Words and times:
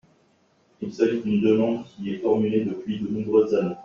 Il 0.81 0.91
s’agit 0.91 1.21
d’une 1.21 1.41
demande 1.41 1.85
qui 1.85 2.09
est 2.11 2.17
formulée 2.21 2.65
depuis 2.65 2.97
de 3.01 3.07
nombreuses 3.07 3.53
années. 3.53 3.75